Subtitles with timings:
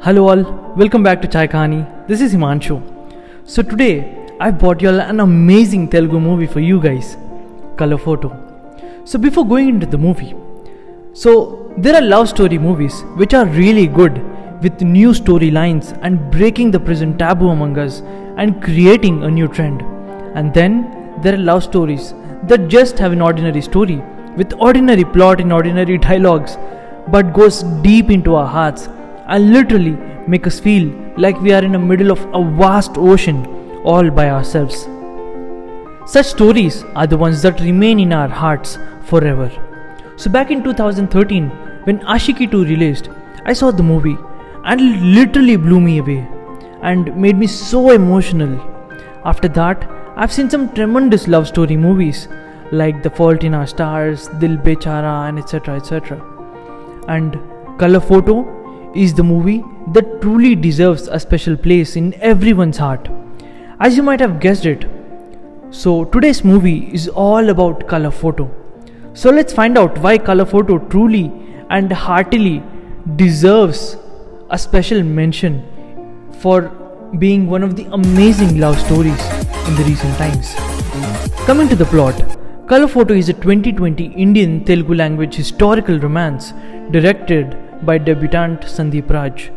[0.00, 0.42] Hello all,
[0.76, 2.06] welcome back to Chai Kahani.
[2.06, 2.76] This is Himanshu.
[3.44, 7.16] So today I brought you all an amazing Telugu movie for you guys,
[7.76, 8.28] Color Photo.
[9.04, 10.36] So before going into the movie,
[11.14, 11.32] so
[11.76, 14.20] there are love story movies which are really good
[14.62, 18.00] with new storylines and breaking the present taboo among us
[18.36, 19.82] and creating a new trend.
[20.36, 20.76] And then
[21.22, 24.00] there are love stories that just have an ordinary story
[24.36, 26.56] with ordinary plot and ordinary dialogues
[27.08, 28.88] but goes deep into our hearts
[29.28, 33.44] and literally make us feel like we are in the middle of a vast ocean
[33.84, 34.88] all by ourselves.
[36.06, 39.50] Such stories are the ones that remain in our hearts forever.
[40.16, 41.50] So back in 2013
[41.84, 43.10] when Aashiqui 2 released,
[43.44, 44.16] I saw the movie
[44.64, 46.26] and it literally blew me away
[46.82, 48.58] and made me so emotional.
[49.24, 52.28] After that, I've seen some tremendous love story movies
[52.72, 56.18] like The Fault in Our Stars, Dil Bechara and etc etc.
[57.08, 57.38] And
[57.78, 58.57] Color Photo
[58.94, 63.08] is the movie that truly deserves a special place in everyone's heart.
[63.80, 64.86] As you might have guessed it.
[65.70, 68.50] So today's movie is all about Color Photo.
[69.12, 71.30] So let's find out why Color Photo truly
[71.70, 72.62] and heartily
[73.16, 73.96] deserves
[74.50, 75.62] a special mention
[76.40, 76.70] for
[77.18, 79.22] being one of the amazing love stories
[79.68, 80.54] in the recent times.
[81.46, 82.16] Coming to the plot,
[82.68, 86.52] Color Photo is a 2020 Indian Telugu language historical romance
[86.90, 89.50] directed by debutant Sandeep Raj.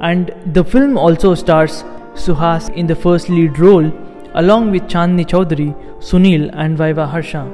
[0.00, 1.84] And the film also stars
[2.14, 3.90] Suhas in the first lead role
[4.34, 7.44] along with Chandni Chaudhary, Sunil and Vaiva Harsha.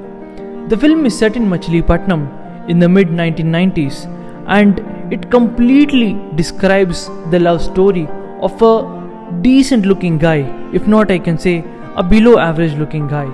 [0.69, 4.07] The film is set in Machilipatnam in the mid 1990s
[4.47, 4.81] and
[5.13, 8.07] it completely describes the love story
[8.41, 8.99] of a
[9.43, 10.41] decent looking guy,
[10.73, 11.65] if not I can say
[11.97, 13.29] a below average looking guy.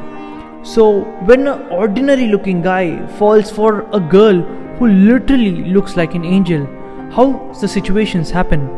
[0.63, 4.43] So, when an ordinary looking guy falls for a girl
[4.79, 6.67] who literally looks like an angel,
[7.13, 8.69] how the situations happen,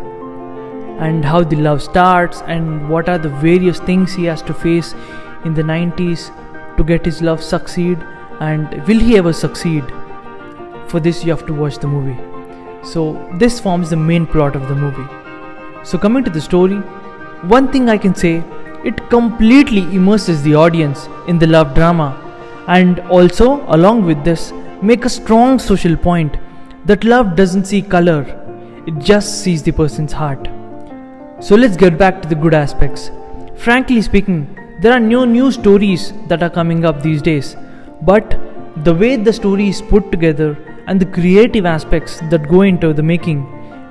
[0.98, 4.94] and how the love starts, and what are the various things he has to face
[5.44, 6.30] in the 90s
[6.76, 7.98] to get his love succeed,
[8.40, 9.84] and will he ever succeed?
[10.88, 12.18] For this, you have to watch the movie.
[12.84, 13.02] So,
[13.38, 15.08] this forms the main plot of the movie.
[15.84, 16.76] So, coming to the story,
[17.56, 18.44] one thing I can say
[18.84, 22.22] it completely immerses the audience in the love drama
[22.68, 24.52] and also along with this
[24.82, 26.36] make a strong social point
[26.84, 28.22] that love doesn't see color
[28.86, 30.48] it just sees the person's heart
[31.40, 33.10] so let's get back to the good aspects
[33.56, 34.40] frankly speaking
[34.80, 37.56] there are no new stories that are coming up these days
[38.02, 38.38] but
[38.84, 40.50] the way the story is put together
[40.86, 43.40] and the creative aspects that go into the making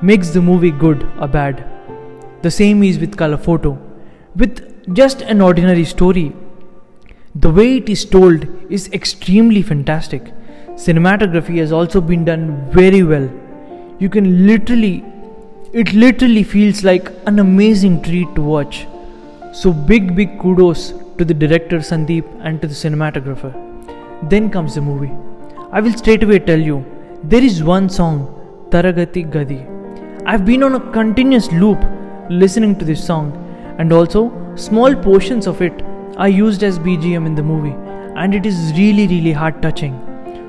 [0.02, 1.66] makes the movie good or bad
[2.42, 3.78] the same is with color photo
[4.36, 6.34] with just an ordinary story.
[7.34, 10.32] The way it is told is extremely fantastic.
[10.76, 13.30] Cinematography has also been done very well.
[14.00, 15.04] You can literally,
[15.74, 18.88] it literally feels like an amazing treat to watch.
[19.54, 23.54] So, big, big kudos to the director Sandeep and to the cinematographer.
[24.30, 25.12] Then comes the movie.
[25.72, 26.86] I will straight away tell you
[27.24, 29.66] there is one song, Taragati Gadi.
[30.26, 31.80] I've been on a continuous loop
[32.30, 33.32] listening to this song
[33.78, 35.82] and also Small portions of it
[36.16, 37.76] are used as BGM in the movie,
[38.16, 40.05] and it is really, really heart touching.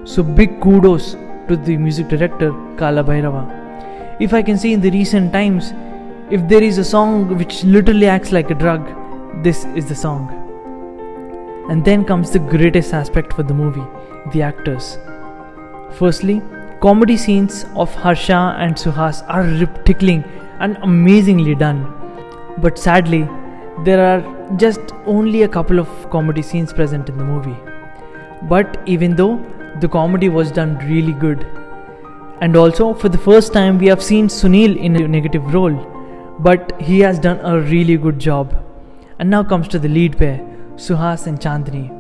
[0.07, 1.15] So, big kudos
[1.49, 4.21] to the music director Kala Bhairava.
[4.21, 5.73] If I can say in the recent times,
[6.31, 8.87] if there is a song which literally acts like a drug,
[9.43, 10.29] this is the song.
[11.71, 13.85] And then comes the greatest aspect for the movie
[14.33, 14.97] the actors.
[15.99, 16.41] Firstly,
[16.81, 20.23] comedy scenes of Harsha and Suhas are rip tickling
[20.61, 21.83] and amazingly done.
[22.59, 23.29] But sadly,
[23.85, 27.57] there are just only a couple of comedy scenes present in the movie.
[28.43, 29.45] But even though
[29.81, 31.47] the comedy was done really good,
[32.41, 35.77] and also for the first time we have seen Sunil in a negative role,
[36.39, 38.55] but he has done a really good job.
[39.19, 40.39] And now comes to the lead pair,
[40.77, 41.91] Suhas and Chandni.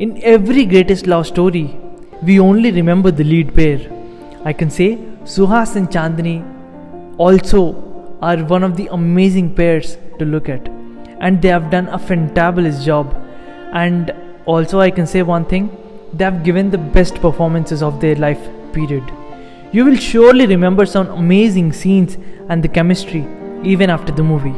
[0.00, 1.76] In every greatest love story,
[2.22, 3.80] we only remember the lead pair.
[4.44, 6.44] I can say Suhas and Chandni
[7.18, 10.68] also are one of the amazing pairs to look at
[11.20, 13.14] and they have done a fantabulous job.
[13.72, 14.14] And
[14.46, 15.70] also, I can say one thing
[16.16, 19.04] they have given the best performances of their life period.
[19.72, 22.16] You will surely remember some amazing scenes
[22.48, 23.26] and the chemistry
[23.62, 24.54] even after the movie.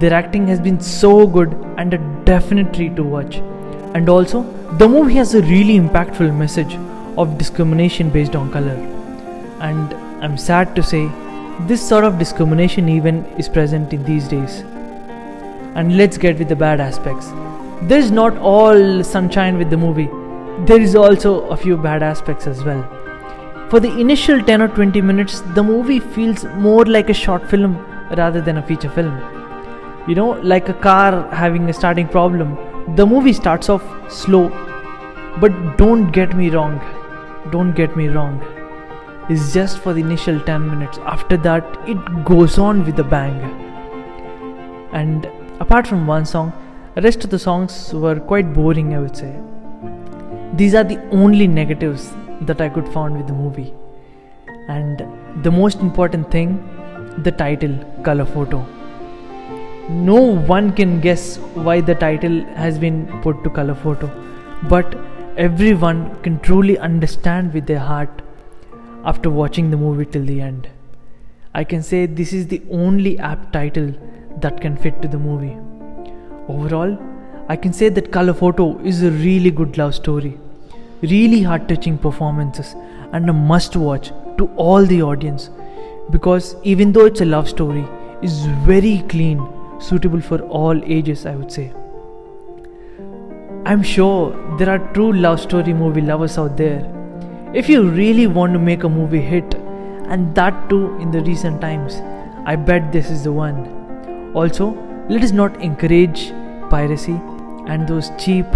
[0.00, 3.36] Their acting has been so good and a definite treat to watch.
[3.94, 4.42] And also,
[4.78, 6.74] the movie has a really impactful message
[7.18, 8.76] of discrimination based on color.
[9.60, 9.94] And
[10.24, 11.10] I'm sad to say,
[11.66, 14.62] this sort of discrimination even is present in these days
[15.74, 17.28] and let's get with the bad aspects.
[17.82, 20.08] There's not all sunshine with the movie,
[20.66, 22.82] there is also a few bad aspects as well.
[23.70, 27.76] For the initial 10 or 20 minutes, the movie feels more like a short film
[28.16, 29.16] rather than a feature film.
[30.08, 32.56] You know, like a car having a starting problem,
[32.96, 34.48] the movie starts off slow.
[35.40, 36.80] But don't get me wrong,
[37.52, 38.42] don't get me wrong.
[39.28, 40.98] It's just for the initial 10 minutes.
[40.98, 43.40] After that, it goes on with a bang.
[44.92, 45.26] And
[45.60, 46.52] apart from one song,
[46.96, 49.32] rest of the songs were quite boring, I would say.
[50.54, 52.12] These are the only negatives
[52.42, 53.72] that I could find with the movie.
[54.68, 55.04] And
[55.44, 56.58] the most important thing,
[57.22, 58.66] the title, Color Photo.
[59.88, 60.20] No
[60.54, 64.10] one can guess why the title has been put to Color Photo,
[64.68, 64.96] but
[65.36, 68.22] everyone can truly understand with their heart
[69.04, 70.68] after watching the movie till the end.
[71.54, 73.92] I can say this is the only apt title
[74.40, 75.56] that can fit to the movie.
[76.48, 76.98] Overall,
[77.50, 80.38] I can say that Color Photo is a really good love story,
[81.02, 82.76] really heart touching performances,
[83.12, 85.50] and a must watch to all the audience
[86.10, 87.84] because even though it's a love story,
[88.22, 89.42] it's very clean,
[89.80, 91.72] suitable for all ages, I would say.
[93.66, 96.80] I'm sure there are true love story movie lovers out there.
[97.52, 99.56] If you really want to make a movie hit,
[100.06, 102.00] and that too in the recent times,
[102.46, 104.32] I bet this is the one.
[104.34, 104.70] Also,
[105.08, 106.30] let us not encourage
[106.70, 107.20] piracy
[107.66, 108.46] and those cheap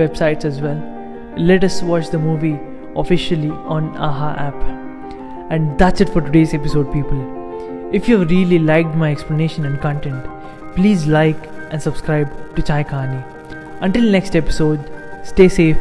[0.00, 0.80] websites as well.
[1.36, 2.58] Let us watch the movie
[2.96, 4.54] officially on AHA app.
[5.50, 7.90] And that's it for today's episode, people.
[7.92, 10.24] If you really liked my explanation and content,
[10.74, 13.22] please like and subscribe to Chai Kahani.
[13.82, 14.80] Until next episode,
[15.24, 15.76] stay safe